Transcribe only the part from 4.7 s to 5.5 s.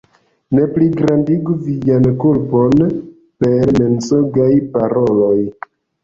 paroloj!